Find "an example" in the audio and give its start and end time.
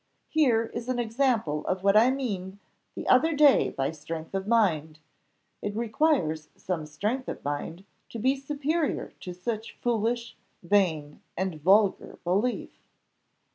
0.89-1.63